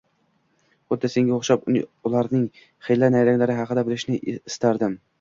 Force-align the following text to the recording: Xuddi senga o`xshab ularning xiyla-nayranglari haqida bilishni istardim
Xuddi 0.93 1.11
senga 1.15 1.35
o`xshab 1.35 1.69
ularning 1.75 2.49
xiyla-nayranglari 2.91 3.63
haqida 3.63 3.89
bilishni 3.93 4.23
istardim 4.37 5.03